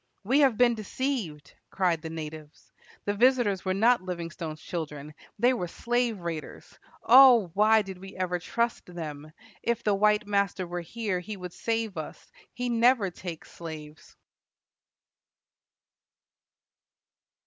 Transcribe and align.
"We 0.23 0.39
have 0.39 0.57
been 0.57 0.73
deceived," 0.73 1.53
cried 1.69 2.01
the 2.01 2.09
natives. 2.09 2.71
"The 3.05 3.13
visitors 3.13 3.63
were 3.63 3.75
not 3.75 4.01
Livingstone's 4.01 4.59
children. 4.59 5.13
They 5.37 5.53
were 5.53 5.67
slave 5.67 6.21
raiders. 6.21 6.79
O! 7.03 7.51
why 7.53 7.83
did 7.83 7.99
we 7.99 8.15
ever 8.15 8.39
trust 8.39 8.87
them? 8.87 9.31
If 9.61 9.83
the 9.83 9.93
white 9.93 10.25
master 10.25 10.65
were 10.65 10.81
here, 10.81 11.19
he 11.19 11.37
would 11.37 11.53
save 11.53 11.97
us. 11.97 12.31
He 12.51 12.67
never 12.67 13.11
takes 13.11 13.51
slaves." 13.51 14.15